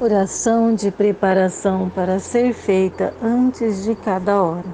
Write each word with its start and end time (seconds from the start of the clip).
Oração 0.00 0.74
de 0.74 0.90
preparação 0.90 1.88
para 1.88 2.18
ser 2.18 2.52
feita 2.52 3.14
antes 3.22 3.84
de 3.84 3.94
cada 3.94 4.42
hora. 4.42 4.64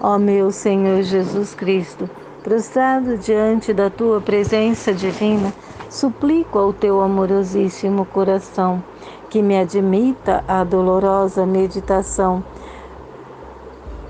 Ó 0.00 0.18
meu 0.18 0.50
Senhor 0.50 1.00
Jesus 1.02 1.54
Cristo, 1.54 2.10
prostrado 2.42 3.16
diante 3.16 3.72
da 3.72 3.88
tua 3.88 4.20
presença 4.20 4.92
divina, 4.92 5.54
suplico 5.88 6.58
ao 6.58 6.72
teu 6.72 7.00
amorosíssimo 7.00 8.04
coração 8.04 8.82
que 9.30 9.40
me 9.40 9.56
admita 9.56 10.42
a 10.48 10.64
dolorosa 10.64 11.46
meditação 11.46 12.42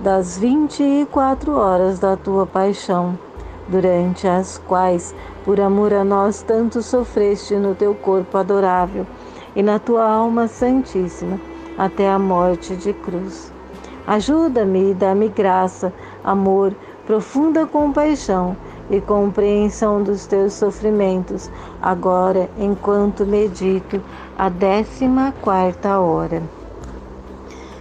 das 0.00 0.38
vinte 0.38 0.82
e 0.82 1.06
quatro 1.12 1.52
horas 1.52 1.98
da 1.98 2.16
tua 2.16 2.46
paixão, 2.46 3.18
durante 3.68 4.26
as 4.26 4.56
quais, 4.66 5.14
por 5.44 5.60
amor 5.60 5.92
a 5.92 6.02
nós, 6.02 6.42
tanto 6.42 6.80
sofreste 6.80 7.54
no 7.56 7.74
teu 7.74 7.94
corpo 7.94 8.38
adorável 8.38 9.06
e 9.54 9.62
na 9.62 9.78
tua 9.78 10.08
alma 10.08 10.46
santíssima 10.48 11.40
até 11.76 12.10
a 12.10 12.18
morte 12.18 12.76
de 12.76 12.92
cruz. 12.92 13.52
Ajuda-me 14.06 14.90
e 14.90 14.94
dá-me 14.94 15.28
graça, 15.28 15.92
amor, 16.24 16.74
profunda 17.06 17.66
compaixão 17.66 18.56
e 18.90 19.00
compreensão 19.00 20.02
dos 20.02 20.26
teus 20.26 20.52
sofrimentos, 20.54 21.50
agora 21.80 22.50
enquanto 22.58 23.24
medito 23.24 24.00
a 24.36 24.48
décima 24.48 25.32
quarta 25.40 25.98
hora. 26.00 26.42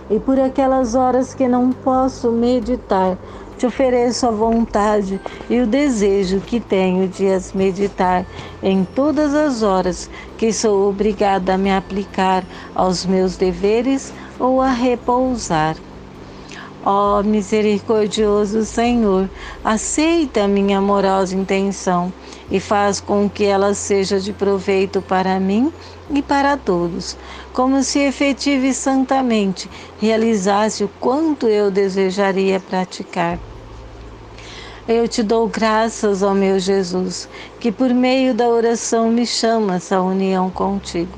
E 0.09 0.19
por 0.19 0.39
aquelas 0.39 0.95
horas 0.95 1.33
que 1.33 1.47
não 1.47 1.71
posso 1.71 2.31
meditar, 2.31 3.17
te 3.59 3.65
ofereço 3.65 4.25
a 4.25 4.31
vontade 4.31 5.19
e 5.49 5.59
o 5.59 5.67
desejo 5.67 6.39
que 6.39 6.61
tenho 6.61 7.09
de 7.09 7.27
as 7.27 7.51
meditar 7.51 8.25
em 8.63 8.85
todas 8.85 9.35
as 9.35 9.63
horas 9.63 10.09
que 10.37 10.53
sou 10.53 10.89
obrigada 10.89 11.55
a 11.55 11.57
me 11.57 11.69
aplicar 11.69 12.45
aos 12.73 13.05
meus 13.05 13.35
deveres 13.35 14.13
ou 14.39 14.61
a 14.61 14.71
repousar. 14.71 15.75
Ó 16.85 17.19
oh, 17.19 17.23
misericordioso 17.23 18.63
Senhor, 18.63 19.29
aceita 19.61 20.47
minha 20.47 20.77
amorosa 20.77 21.35
intenção 21.35 22.13
e 22.49 22.61
faz 22.61 23.01
com 23.01 23.29
que 23.29 23.43
ela 23.43 23.73
seja 23.73 24.21
de 24.21 24.31
proveito 24.31 25.01
para 25.01 25.37
mim 25.37 25.73
e 26.09 26.21
para 26.21 26.55
todos, 26.55 27.17
como 27.51 27.83
se 27.83 27.99
efetive 27.99 28.73
santamente 28.73 29.69
realizasse 29.99 30.81
o 30.85 30.89
quanto 31.01 31.49
eu 31.49 31.69
desejaria 31.69 32.61
praticar. 32.61 33.48
Eu 34.91 35.07
te 35.07 35.21
dou 35.21 35.47
graças, 35.47 36.23
ó 36.23 36.33
meu 36.33 36.57
Jesus, 36.57 37.29
que 37.59 37.71
por 37.71 37.93
meio 37.93 38.33
da 38.33 38.49
oração 38.49 39.11
me 39.11 39.23
chamas 39.23 39.91
à 39.91 40.01
união 40.01 40.49
contigo. 40.49 41.15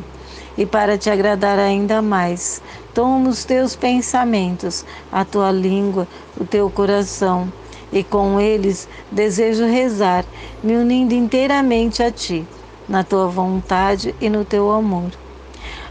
E 0.57 0.65
para 0.65 0.97
te 0.97 1.09
agradar 1.09 1.57
ainda 1.57 2.01
mais, 2.01 2.61
toma 2.93 3.29
os 3.29 3.45
teus 3.45 3.73
pensamentos, 3.73 4.83
a 5.09 5.23
tua 5.23 5.51
língua, 5.51 6.05
o 6.37 6.43
teu 6.43 6.69
coração, 6.69 7.49
e 7.93 8.03
com 8.03 8.41
eles 8.41 8.89
desejo 9.09 9.63
rezar, 9.63 10.25
me 10.61 10.75
unindo 10.75 11.13
inteiramente 11.13 12.03
a 12.03 12.11
ti, 12.11 12.45
na 12.89 13.05
tua 13.05 13.29
vontade 13.29 14.13
e 14.19 14.29
no 14.29 14.43
teu 14.43 14.69
amor. 14.69 15.11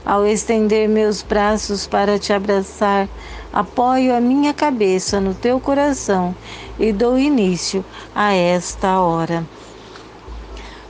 Ao 0.04 0.26
estender 0.26 0.88
meus 0.88 1.22
braços 1.22 1.86
para 1.86 2.18
te 2.18 2.32
abraçar, 2.32 3.08
apoio 3.52 4.14
a 4.14 4.20
minha 4.20 4.54
cabeça 4.54 5.20
no 5.20 5.34
teu 5.34 5.60
coração 5.60 6.34
e 6.78 6.92
dou 6.92 7.18
início 7.18 7.84
a 8.14 8.32
esta 8.32 8.98
hora. 9.00 9.46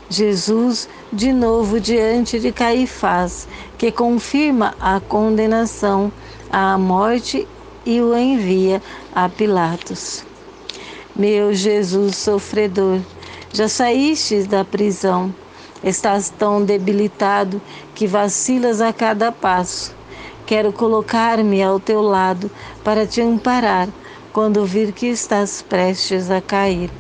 Jesus, 0.09 0.89
de 1.13 1.33
novo 1.33 1.81
diante 1.81 2.39
de 2.39 2.53
Caifás, 2.53 3.47
que 3.77 3.91
confirma 3.91 4.75
a 4.81 5.01
condenação 5.01 6.13
à 6.51 6.77
morte 6.79 7.47
e 7.85 8.01
o 8.01 8.17
envia 8.17 8.83
a 9.15 9.29
Pilatos. 9.29 10.25
Meu 11.15 11.53
Jesus 11.53 12.17
sofredor, 12.17 13.01
já 13.53 13.69
saíste 13.69 14.45
da 14.45 14.65
prisão 14.65 15.35
Estás 15.83 16.29
tão 16.29 16.63
debilitado 16.63 17.61
que 17.95 18.07
vacilas 18.07 18.81
a 18.81 18.93
cada 18.93 19.33
passo. 19.33 19.95
Quero 20.47 20.73
colocar-me 20.73 21.63
ao 21.63 21.81
teu 21.81 22.03
lado 22.03 22.51
para 22.85 23.07
te 23.07 23.23
amparar 23.23 23.89
quando 24.33 24.65
vir 24.67 24.93
que 24.93 25.07
estás 25.07 25.63
prestes 25.63 26.31
a 26.31 26.41
cair. 26.41 26.91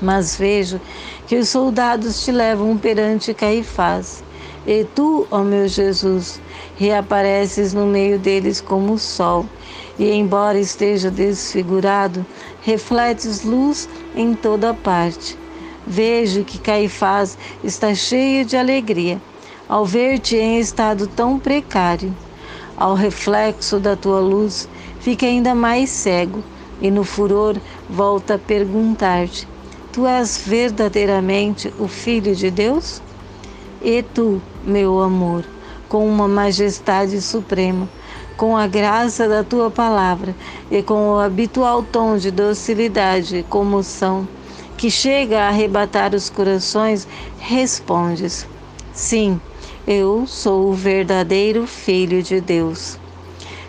Mas 0.00 0.36
vejo 0.36 0.80
que 1.26 1.36
os 1.36 1.48
soldados 1.48 2.24
te 2.24 2.32
levam 2.32 2.78
perante 2.78 3.34
Caifás. 3.34 4.24
E 4.66 4.84
tu, 4.84 5.26
ó 5.30 5.38
meu 5.40 5.68
Jesus, 5.68 6.40
reapareces 6.76 7.74
no 7.74 7.86
meio 7.86 8.18
deles 8.18 8.60
como 8.60 8.94
o 8.94 8.98
sol, 8.98 9.46
e 9.98 10.10
embora 10.10 10.58
esteja 10.58 11.10
desfigurado, 11.10 12.24
refletes 12.62 13.42
luz 13.42 13.88
em 14.14 14.34
toda 14.34 14.74
parte. 14.74 15.38
Vejo 15.86 16.44
que 16.44 16.58
Caifás 16.58 17.36
está 17.64 17.94
cheio 17.94 18.44
de 18.44 18.56
alegria 18.56 19.20
ao 19.70 19.86
ver-te 19.86 20.36
em 20.36 20.58
estado 20.58 21.06
tão 21.06 21.38
precário. 21.38 22.12
Ao 22.76 22.94
reflexo 22.94 23.78
da 23.78 23.94
tua 23.94 24.18
luz, 24.18 24.68
fica 24.98 25.26
ainda 25.26 25.54
mais 25.54 25.90
cego 25.90 26.42
e 26.80 26.90
no 26.90 27.04
furor 27.04 27.56
volta 27.88 28.34
a 28.34 28.38
perguntar-te: 28.38 29.46
Tu 29.92 30.06
és 30.06 30.42
verdadeiramente 30.44 31.72
o 31.78 31.86
Filho 31.86 32.34
de 32.34 32.50
Deus? 32.50 33.00
E 33.80 34.02
tu, 34.02 34.42
meu 34.64 35.00
amor, 35.00 35.44
com 35.88 36.06
uma 36.06 36.26
majestade 36.26 37.20
suprema, 37.20 37.88
com 38.36 38.56
a 38.56 38.66
graça 38.66 39.28
da 39.28 39.44
tua 39.44 39.70
palavra 39.70 40.34
e 40.70 40.82
com 40.82 41.10
o 41.10 41.18
habitual 41.18 41.82
tom 41.82 42.16
de 42.16 42.30
docilidade 42.30 43.36
e 43.38 43.42
comoção, 43.42 44.26
que 44.80 44.90
chega 44.90 45.42
a 45.42 45.48
arrebatar 45.48 46.14
os 46.14 46.30
corações, 46.30 47.06
respondes: 47.38 48.46
Sim, 48.94 49.38
eu 49.86 50.26
sou 50.26 50.70
o 50.70 50.72
verdadeiro 50.72 51.66
Filho 51.66 52.22
de 52.22 52.40
Deus. 52.40 52.98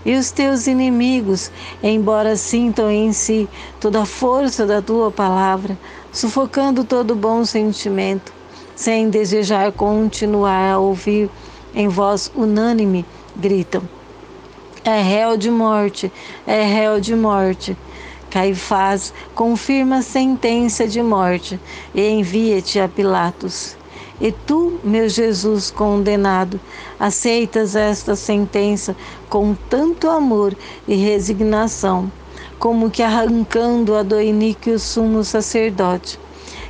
E 0.05 0.15
os 0.15 0.31
teus 0.31 0.67
inimigos, 0.67 1.51
embora 1.83 2.37
sintam 2.37 2.89
em 2.89 3.11
si 3.11 3.49
toda 3.77 4.03
a 4.03 4.05
força 4.05 4.65
da 4.65 4.81
tua 4.81 5.11
palavra, 5.11 5.77
sufocando 6.13 6.85
todo 6.85 7.13
bom 7.13 7.43
sentimento, 7.43 8.31
sem 8.73 9.09
desejar 9.09 9.73
continuar 9.73 10.75
a 10.75 10.79
ouvir 10.79 11.29
em 11.75 11.89
voz 11.89 12.31
unânime, 12.33 13.05
gritam: 13.35 13.83
É 14.81 15.01
réu 15.01 15.35
de 15.35 15.51
morte, 15.51 16.09
é 16.47 16.63
réu 16.63 17.01
de 17.01 17.13
morte. 17.17 17.75
Caifás 18.31 19.13
confirma 19.35 19.97
a 19.97 20.01
sentença 20.01 20.87
de 20.87 21.03
morte 21.03 21.59
e 21.93 22.09
envia-te 22.09 22.79
a 22.79 22.87
Pilatos. 22.87 23.75
E 24.21 24.31
tu, 24.31 24.79
meu 24.85 25.09
Jesus 25.09 25.69
condenado, 25.69 26.57
aceitas 26.97 27.75
esta 27.75 28.15
sentença 28.15 28.95
com 29.29 29.53
tanto 29.69 30.09
amor 30.09 30.55
e 30.87 30.95
resignação, 30.95 32.09
como 32.57 32.89
que 32.89 33.03
arrancando-a 33.03 34.01
do 34.01 34.21
iníquo 34.21 34.79
sumo 34.79 35.25
sacerdote. 35.25 36.17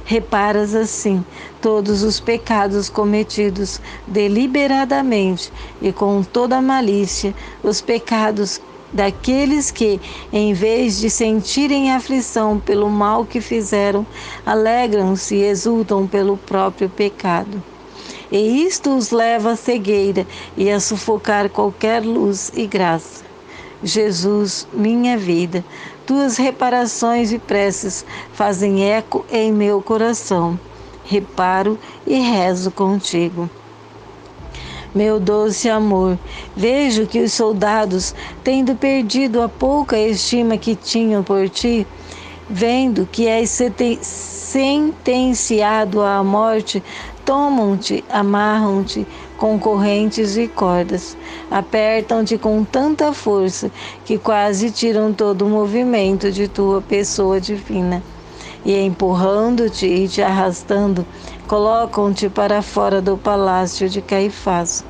Reparas 0.04 0.74
assim 0.74 1.24
todos 1.62 2.02
os 2.02 2.20
pecados 2.20 2.90
cometidos 2.90 3.80
deliberadamente 4.08 5.54
e 5.80 5.92
com 5.92 6.24
toda 6.24 6.60
malícia, 6.60 7.36
os 7.64 7.82
pecados 7.82 8.60
daqueles 8.94 9.72
que, 9.72 10.00
em 10.32 10.54
vez 10.54 11.00
de 11.00 11.10
sentirem 11.10 11.92
aflição 11.92 12.60
pelo 12.60 12.90
mal 12.90 13.26
que 13.26 13.42
fizeram, 13.42 14.06
alegram-se 14.46 15.36
e 15.36 15.44
exultam 15.44 16.08
pelo 16.08 16.38
próprio 16.38 16.90
pecado. 16.90 17.62
E 18.32 18.64
isto 18.66 18.96
os 18.96 19.12
leva 19.12 19.52
à 19.52 19.56
cegueira 19.56 20.26
e 20.56 20.70
a 20.70 20.80
sufocar 20.80 21.50
qualquer 21.50 22.04
luz 22.04 22.52
e 22.56 22.66
graça. 22.66 23.24
Jesus, 23.84 24.68
minha 24.72 25.18
vida, 25.18 25.66
tuas 26.06 26.38
reparações 26.38 27.32
e 27.32 27.40
preces 27.40 28.06
fazem 28.34 28.90
eco 28.90 29.26
em 29.32 29.52
meu 29.52 29.82
coração. 29.82 30.60
Reparo 31.04 31.78
e 32.06 32.16
rezo 32.20 32.72
contigo. 32.72 33.50
Meu 34.94 35.22
doce 35.22 35.70
amor, 35.70 36.20
vejo 36.54 37.08
que 37.08 37.22
os 37.22 37.32
soldados, 37.32 38.14
tendo 38.44 38.76
perdido 38.76 39.42
a 39.42 39.48
pouca 39.48 39.98
estima 39.98 40.58
que 40.58 40.76
tinham 40.76 41.24
por 41.24 41.48
ti, 41.48 41.88
vendo 42.50 43.08
que 43.10 43.26
és 43.26 43.58
sentenciado 44.02 46.02
à 46.02 46.22
morte, 46.22 46.84
tomam-te, 47.24 48.04
amarram-te 48.10 49.08
com 49.38 49.58
correntes 49.58 50.36
e 50.36 50.50
cordas, 50.50 51.16
apertam-te 51.50 52.38
com 52.38 52.62
tanta 52.66 53.14
força 53.14 53.72
que 54.04 54.18
quase 54.18 54.72
tiram 54.72 55.14
todo 55.14 55.46
o 55.46 55.50
movimento 55.50 56.30
de 56.30 56.50
tua 56.50 56.82
pessoa 56.82 57.40
divina. 57.40 58.04
E 58.64 58.80
empurrando-te 58.80 59.88
e 59.88 60.08
te 60.08 60.22
arrastando, 60.22 61.06
colocam-te 61.48 62.30
para 62.30 62.62
fora 62.62 63.02
do 63.02 63.18
palácio 63.18 63.90
de 63.90 64.02
Caifás. 64.02 64.84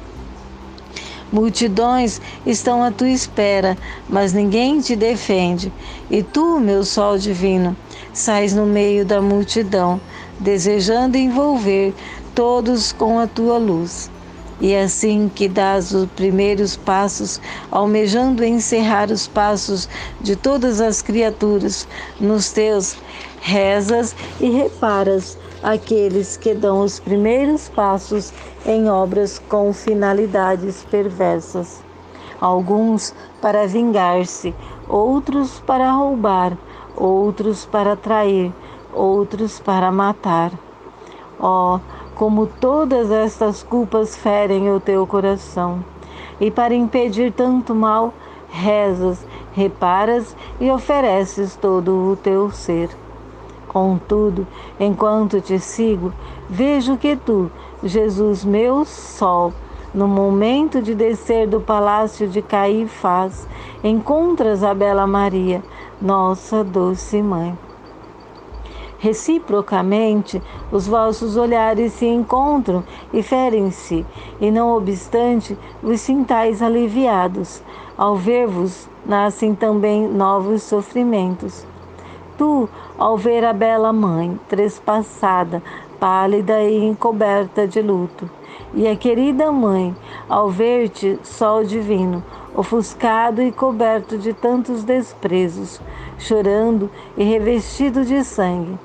Multidões 1.31 2.19
estão 2.45 2.83
à 2.83 2.91
tua 2.91 3.09
espera, 3.09 3.77
mas 4.09 4.33
ninguém 4.33 4.81
te 4.81 4.97
defende. 4.97 5.71
E 6.09 6.21
tu, 6.21 6.59
meu 6.59 6.83
sol 6.83 7.17
divino, 7.17 7.75
sais 8.11 8.53
no 8.53 8.65
meio 8.65 9.05
da 9.05 9.21
multidão, 9.21 10.01
desejando 10.37 11.17
envolver 11.17 11.93
todos 12.35 12.91
com 12.91 13.17
a 13.17 13.27
tua 13.27 13.57
luz. 13.57 14.11
E 14.59 14.75
assim 14.75 15.31
que 15.33 15.47
dás 15.47 15.91
os 15.93 16.07
primeiros 16.11 16.75
passos, 16.75 17.39
almejando 17.71 18.43
encerrar 18.43 19.09
os 19.09 19.25
passos 19.25 19.87
de 20.19 20.35
todas 20.35 20.81
as 20.81 21.01
criaturas 21.01 21.87
nos 22.19 22.51
teus, 22.51 22.95
rezas 23.41 24.15
e 24.39 24.49
reparas 24.49 25.37
aqueles 25.63 26.37
que 26.37 26.53
dão 26.53 26.81
os 26.81 26.99
primeiros 26.99 27.67
passos 27.69 28.31
em 28.65 28.87
obras 28.87 29.39
com 29.49 29.73
finalidades 29.73 30.85
perversas. 30.89 31.83
Alguns 32.39 33.13
para 33.41 33.67
vingar-se, 33.67 34.53
outros 34.87 35.59
para 35.59 35.91
roubar, 35.91 36.55
outros 36.95 37.65
para 37.65 37.95
trair, 37.95 38.53
outros 38.93 39.59
para 39.59 39.91
matar. 39.91 40.51
Oh, 41.39 41.79
como 42.13 42.45
todas 42.45 43.09
estas 43.09 43.63
culpas 43.63 44.15
ferem 44.15 44.71
o 44.71 44.79
teu 44.79 45.05
coração. 45.07 45.83
E 46.39 46.51
para 46.51 46.75
impedir 46.75 47.31
tanto 47.31 47.73
mal, 47.73 48.13
rezas, 48.49 49.25
reparas 49.53 50.35
e 50.59 50.69
ofereces 50.69 51.55
todo 51.55 52.11
o 52.11 52.15
teu 52.15 52.51
ser. 52.51 52.89
Contudo, 53.71 54.45
enquanto 54.77 55.39
te 55.39 55.57
sigo, 55.57 56.11
vejo 56.49 56.97
que 56.97 57.15
tu, 57.15 57.49
Jesus 57.81 58.43
meu 58.43 58.83
sol, 58.83 59.53
no 59.93 60.09
momento 60.09 60.81
de 60.81 60.93
descer 60.93 61.47
do 61.47 61.61
palácio 61.61 62.27
de 62.27 62.41
Caifás, 62.41 63.47
encontras 63.81 64.61
a 64.61 64.73
bela 64.73 65.07
Maria, 65.07 65.63
nossa 66.01 66.65
doce 66.65 67.23
mãe. 67.23 67.57
Reciprocamente, 68.99 70.43
os 70.69 70.85
vossos 70.85 71.37
olhares 71.37 71.93
se 71.93 72.05
encontram 72.05 72.83
e 73.13 73.23
ferem-se, 73.23 74.05
e 74.41 74.51
não 74.51 74.75
obstante, 74.75 75.57
vos 75.81 76.01
sintais 76.01 76.61
aliviados. 76.61 77.63
Ao 77.97 78.17
ver-vos, 78.17 78.89
nascem 79.05 79.55
também 79.55 80.09
novos 80.09 80.61
sofrimentos. 80.61 81.70
Tu, 82.41 82.67
ao 82.97 83.17
ver 83.17 83.45
a 83.45 83.53
bela 83.53 83.93
mãe, 83.93 84.39
trespassada, 84.49 85.61
pálida 85.99 86.59
e 86.63 86.83
encoberta 86.85 87.67
de 87.67 87.83
luto, 87.83 88.27
e 88.73 88.87
a 88.87 88.95
querida 88.95 89.51
mãe, 89.51 89.95
ao 90.27 90.49
ver-te, 90.49 91.19
sol 91.21 91.63
divino, 91.63 92.23
ofuscado 92.55 93.43
e 93.43 93.51
coberto 93.51 94.17
de 94.17 94.33
tantos 94.33 94.83
desprezos, 94.83 95.79
chorando 96.17 96.89
e 97.15 97.23
revestido 97.23 98.03
de 98.03 98.23
sangue, 98.23 98.75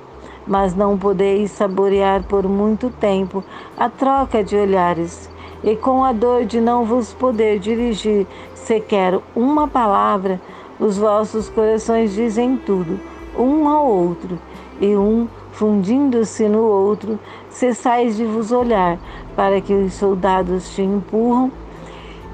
mas 0.46 0.74
não 0.74 0.98
podeis 0.98 1.50
saborear 1.50 2.24
por 2.24 2.46
muito 2.46 2.90
tempo 2.90 3.42
a 3.74 3.88
troca 3.88 4.44
de 4.44 4.54
olhares, 4.54 5.30
e 5.64 5.74
com 5.74 6.04
a 6.04 6.12
dor 6.12 6.44
de 6.44 6.60
não 6.60 6.84
vos 6.84 7.14
poder 7.14 7.58
dirigir 7.58 8.26
sequer 8.54 9.18
uma 9.34 9.66
palavra, 9.66 10.38
os 10.78 10.98
vossos 10.98 11.48
corações 11.48 12.12
dizem 12.12 12.58
tudo 12.58 13.15
um 13.38 13.68
ao 13.68 13.86
outro, 13.86 14.38
e 14.80 14.96
um, 14.96 15.26
fundindo-se 15.52 16.48
no 16.48 16.62
outro, 16.62 17.18
cessais 17.48 18.16
de 18.16 18.24
vos 18.24 18.52
olhar, 18.52 18.98
para 19.34 19.60
que 19.60 19.72
os 19.72 19.94
soldados 19.94 20.74
te 20.74 20.82
empurram, 20.82 21.50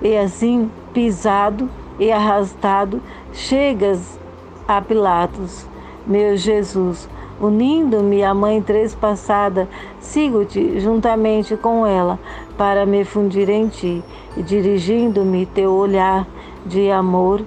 e 0.03 0.17
assim, 0.17 0.71
pisado 0.93 1.69
e 1.99 2.11
arrastado, 2.11 3.01
chegas 3.33 4.19
a 4.67 4.81
Pilatos. 4.81 5.67
Meu 6.07 6.37
Jesus, 6.37 7.09
unindo-me 7.41 8.25
à 8.25 8.35
mãe 8.35 8.61
trespassada, 8.61 9.69
sigo-te 10.01 10.81
juntamente 10.81 11.57
com 11.57 11.87
ela, 11.87 12.19
para 12.59 12.85
me 12.85 13.05
fundir 13.05 13.49
em 13.49 13.69
ti, 13.69 14.03
e 14.37 14.43
dirigindo-me 14.43 15.47
teu 15.47 15.73
olhar 15.73 16.27
de 16.67 16.91
amor, 16.91 17.43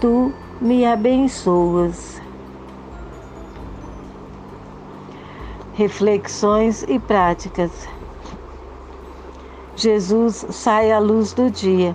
tu 0.00 0.32
me 0.60 0.86
abençoas. 0.86 2.17
Reflexões 5.78 6.84
e 6.88 6.98
práticas. 6.98 7.70
Jesus 9.76 10.44
sai 10.50 10.90
à 10.90 10.98
luz 10.98 11.32
do 11.32 11.48
dia, 11.48 11.94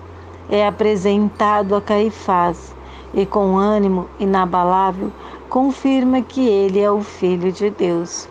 é 0.49 0.65
apresentado 0.65 1.75
a 1.75 1.81
Caifás 1.81 2.73
e, 3.13 3.25
com 3.25 3.57
ânimo 3.57 4.07
inabalável, 4.17 5.11
confirma 5.49 6.21
que 6.21 6.47
ele 6.47 6.79
é 6.79 6.89
o 6.89 7.01
Filho 7.01 7.51
de 7.51 7.71
Deus. 7.71 8.29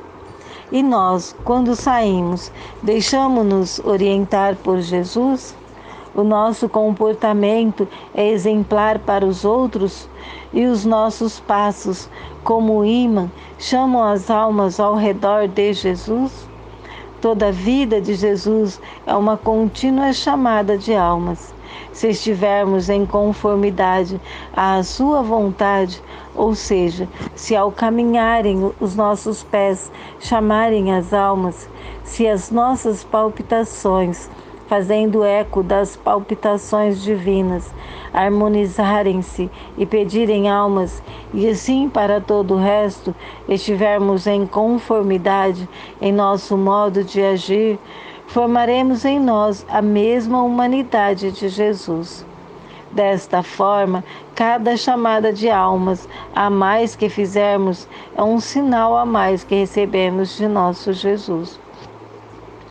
E 0.73 0.83
nós, 0.83 1.37
quando 1.45 1.77
saímos, 1.77 2.51
deixamos-nos 2.83 3.79
orientar 3.81 4.57
por 4.57 4.81
Jesus? 4.81 5.55
O 6.15 6.23
nosso 6.23 6.67
comportamento 6.67 7.87
é 8.15 8.27
exemplar 8.27 8.99
para 9.01 9.27
os 9.27 9.45
outros 9.45 10.09
e 10.53 10.67
os 10.67 10.85
nossos 10.85 11.41
passos, 11.41 12.09
como 12.45 12.85
imã, 12.85 13.31
chamam 13.59 14.03
as 14.03 14.31
almas 14.31 14.79
ao 14.79 14.95
redor 14.95 15.49
de 15.49 15.73
Jesus? 15.73 16.49
Toda 17.21 17.49
a 17.49 17.53
vida 17.53 18.01
de 18.01 18.15
Jesus 18.15 18.81
é 19.07 19.15
uma 19.15 19.37
contínua 19.37 20.13
chamada 20.13 20.77
de 20.77 20.95
almas. 20.95 21.55
Se 21.93 22.09
estivermos 22.09 22.89
em 22.89 23.07
conformidade 23.07 24.21
à 24.55 24.83
Sua 24.83 25.23
vontade, 25.23 26.03
ou 26.35 26.55
seja, 26.55 27.09
se 27.35 27.55
ao 27.55 27.71
caminharem 27.71 28.73
os 28.81 28.97
nossos 28.97 29.43
pés 29.43 29.91
chamarem 30.19 30.93
as 30.95 31.13
almas, 31.13 31.69
se 32.03 32.27
as 32.27 32.51
nossas 32.51 33.05
palpitações 33.05 34.29
fazendo 34.73 35.23
eco 35.23 35.63
das 35.63 35.97
palpitações 35.97 37.03
divinas, 37.03 37.71
harmonizarem-se 38.11 39.51
e 39.77 39.85
pedirem 39.85 40.49
almas, 40.49 41.03
e 41.35 41.47
assim 41.47 41.91
para 41.91 42.23
todo 42.23 42.55
o 42.55 42.59
resto 42.59 43.15
estivermos 43.47 44.27
em 44.27 44.47
conformidade 44.47 45.69
em 46.01 46.11
nosso 46.11 46.57
modo 46.57 47.05
de 47.05 47.21
agir, 47.21 47.79
formaremos 48.27 49.05
em 49.05 49.21
nós 49.21 49.67
a 49.69 49.83
mesma 49.83 50.43
humanidade 50.43 51.31
de 51.33 51.51
Jesus. 51.51 52.25
Desta 52.91 53.43
forma, 53.43 54.03
cada 54.35 54.75
chamada 54.75 55.35
de 55.35 55.51
almas 55.51 56.09
a 56.35 56.49
mais 56.49 56.97
que 56.97 57.11
fizermos 57.11 57.87
é 58.17 58.23
um 58.23 58.41
sinal 58.41 58.97
a 58.97 59.05
mais 59.05 59.45
que 59.45 59.55
recebemos 59.55 60.35
de 60.39 60.49
nosso 60.49 60.95
Jesus. 60.95 61.61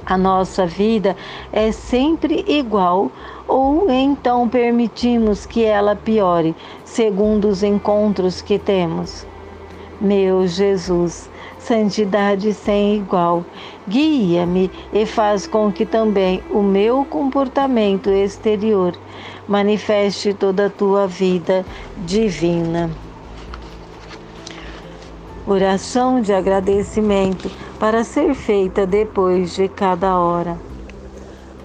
A 0.06 0.18
nossa 0.18 0.66
vida 0.66 1.16
é 1.54 1.72
sempre 1.72 2.44
igual 2.48 3.12
ou 3.48 3.90
então 3.92 4.50
permitimos 4.50 5.46
que 5.46 5.64
ela 5.64 5.96
piore 5.96 6.56
segundo 6.84 7.48
os 7.48 7.62
encontros 7.62 8.42
que 8.42 8.58
temos? 8.58 9.26
Meu 10.00 10.48
Jesus, 10.48 11.30
santidade 11.60 12.52
sem 12.54 12.96
igual, 12.96 13.46
guia-me 13.88 14.72
e 14.92 15.06
faz 15.06 15.46
com 15.46 15.72
que 15.72 15.86
também 15.86 16.42
o 16.50 16.64
meu 16.64 17.06
comportamento 17.06 18.10
exterior 18.10 18.96
manifeste 19.48 20.34
toda 20.34 20.66
a 20.66 20.70
tua 20.70 21.06
vida 21.06 21.64
divina. 22.00 22.90
Oração 25.46 26.22
de 26.22 26.34
agradecimento 26.34 27.52
para 27.82 28.04
ser 28.04 28.36
feita 28.36 28.86
depois 28.86 29.56
de 29.56 29.68
cada 29.68 30.16
hora. 30.16 30.56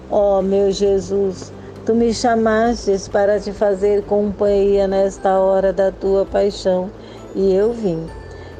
Ó 0.09 0.39
oh, 0.39 0.41
meu 0.41 0.71
Jesus, 0.71 1.53
tu 1.85 1.93
me 1.93 2.11
chamastes 2.11 3.07
para 3.07 3.39
te 3.39 3.53
fazer 3.53 4.01
companhia 4.05 4.87
nesta 4.87 5.37
hora 5.37 5.71
da 5.71 5.91
tua 5.91 6.25
paixão, 6.25 6.89
e 7.35 7.53
eu 7.53 7.71
vim. 7.71 8.03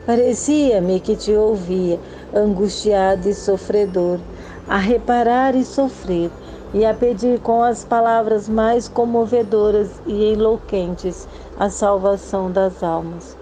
Parecia-me 0.06 1.00
que 1.00 1.16
te 1.16 1.32
ouvia, 1.32 2.00
angustiado 2.32 3.28
e 3.28 3.34
sofredor, 3.34 4.20
a 4.70 4.78
reparar 4.78 5.56
e 5.56 5.66
sofrer, 5.66 6.30
e 6.76 6.86
a 6.86 6.94
pedir 6.94 7.40
com 7.40 7.64
as 7.64 7.84
palavras 7.84 8.48
mais 8.48 8.88
comovedoras 8.88 9.90
e 10.06 10.32
enlouquentes 10.32 11.28
a 11.58 11.72
salvação 11.72 12.52
das 12.52 12.84
almas. 12.84 13.37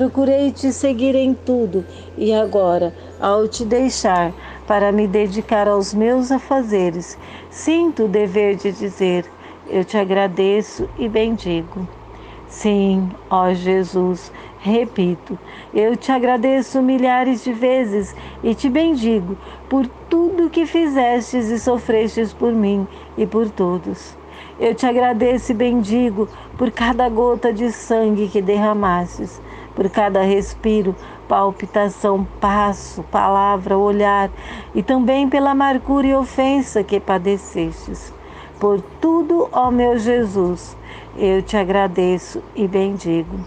Procurei 0.00 0.50
te 0.50 0.72
seguir 0.72 1.14
em 1.14 1.34
tudo 1.34 1.84
e 2.16 2.32
agora, 2.32 2.94
ao 3.20 3.46
te 3.46 3.66
deixar 3.66 4.32
para 4.66 4.90
me 4.90 5.06
dedicar 5.06 5.68
aos 5.68 5.92
meus 5.92 6.32
afazeres, 6.32 7.18
sinto 7.50 8.04
o 8.04 8.08
dever 8.08 8.56
de 8.56 8.72
dizer: 8.72 9.26
Eu 9.68 9.84
te 9.84 9.98
agradeço 9.98 10.88
e 10.98 11.06
bendigo. 11.06 11.86
Sim, 12.48 13.10
ó 13.28 13.52
Jesus, 13.52 14.32
repito, 14.60 15.38
eu 15.74 15.94
te 15.94 16.10
agradeço 16.10 16.80
milhares 16.80 17.44
de 17.44 17.52
vezes 17.52 18.16
e 18.42 18.54
te 18.54 18.70
bendigo 18.70 19.36
por 19.68 19.86
tudo 20.08 20.48
que 20.48 20.64
fizestes 20.64 21.50
e 21.50 21.58
sofrestes 21.58 22.32
por 22.32 22.54
mim 22.54 22.88
e 23.18 23.26
por 23.26 23.50
todos. 23.50 24.16
Eu 24.58 24.74
te 24.74 24.86
agradeço 24.86 25.52
e 25.52 25.54
bendigo 25.54 26.26
por 26.56 26.70
cada 26.70 27.08
gota 27.08 27.52
de 27.52 27.70
sangue 27.72 28.28
que 28.28 28.42
derramastes, 28.42 29.40
por 29.80 29.88
cada 29.88 30.20
respiro, 30.20 30.94
palpitação, 31.26 32.28
passo, 32.38 33.02
palavra, 33.04 33.78
olhar 33.78 34.30
e 34.74 34.82
também 34.82 35.26
pela 35.26 35.52
amargura 35.52 36.06
e 36.06 36.14
ofensa 36.14 36.84
que 36.84 37.00
padecestes. 37.00 38.12
Por 38.58 38.82
tudo, 39.00 39.48
ó 39.50 39.70
meu 39.70 39.98
Jesus, 39.98 40.76
eu 41.16 41.40
te 41.40 41.56
agradeço 41.56 42.42
e 42.54 42.68
bendigo. 42.68 43.40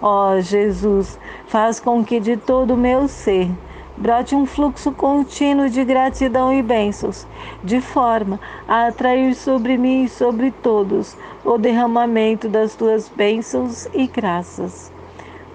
Ó 0.00 0.38
Jesus, 0.38 1.18
faz 1.48 1.80
com 1.80 2.04
que 2.04 2.20
de 2.20 2.36
todo 2.36 2.74
o 2.74 2.76
meu 2.76 3.08
ser 3.08 3.50
brote 3.96 4.36
um 4.36 4.46
fluxo 4.46 4.92
contínuo 4.92 5.68
de 5.68 5.84
gratidão 5.84 6.52
e 6.52 6.62
bênçãos, 6.62 7.26
de 7.64 7.80
forma 7.80 8.38
a 8.68 8.86
atrair 8.86 9.34
sobre 9.34 9.76
mim 9.76 10.04
e 10.04 10.08
sobre 10.08 10.52
todos 10.52 11.16
o 11.44 11.58
derramamento 11.58 12.48
das 12.48 12.76
tuas 12.76 13.08
bênçãos 13.08 13.88
e 13.92 14.06
graças. 14.06 14.94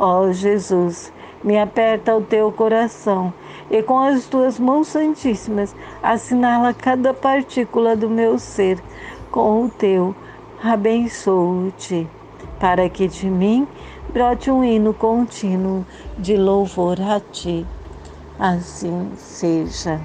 Ó 0.04 0.32
Jesus, 0.32 1.14
me 1.44 1.60
aperta 1.60 2.16
o 2.18 2.24
teu 2.24 2.52
coração 2.52 3.32
e 3.70 3.84
com 3.84 4.00
as 4.00 4.26
tuas 4.26 4.60
mãos 4.60 4.88
santíssimas 4.88 5.76
assinala 6.02 6.74
cada 6.74 7.14
partícula 7.14 7.96
do 7.96 8.10
meu 8.10 8.40
ser 8.40 8.82
com 9.30 9.66
o 9.66 9.70
teu 9.70 10.16
abençoo-te, 10.64 12.08
para 12.60 12.90
que 12.90 13.08
de 13.08 13.28
mim 13.28 13.68
brote 14.12 14.50
um 14.50 14.64
hino 14.64 14.92
contínuo 14.92 15.86
de 16.18 16.36
louvor 16.36 17.00
a 17.00 17.20
ti. 17.20 17.64
Assim 18.40 19.12
seja. 19.18 20.02